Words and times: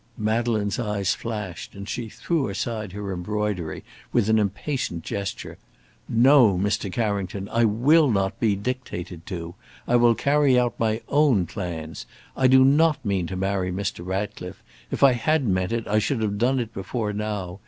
Madeleine's 0.17 0.79
eyes 0.79 1.13
flashed, 1.13 1.75
and 1.75 1.87
she 1.87 2.09
threw 2.09 2.49
aside 2.49 2.91
her 2.91 3.13
embroidery 3.13 3.83
with 4.11 4.29
an 4.29 4.39
impatient 4.39 5.03
gesture: 5.03 5.59
"No! 6.09 6.57
Mr. 6.57 6.91
Carrington! 6.91 7.47
I 7.49 7.65
will 7.65 8.09
not 8.09 8.39
be 8.39 8.55
dictated 8.55 9.27
to! 9.27 9.53
I 9.87 9.97
will 9.97 10.15
carry 10.15 10.57
out 10.57 10.73
my 10.79 11.01
own 11.07 11.45
plans! 11.45 12.07
I 12.35 12.47
do 12.47 12.65
not 12.65 13.05
mean 13.05 13.27
to 13.27 13.35
marry 13.35 13.71
Mr. 13.71 14.03
Ratcliffe. 14.03 14.63
If 14.89 15.03
I 15.03 15.11
had 15.11 15.47
meant 15.47 15.71
it, 15.71 15.87
I 15.87 15.99
should 15.99 16.23
have 16.23 16.39
done 16.39 16.59
it 16.59 16.73
before 16.73 17.13
now. 17.13 17.59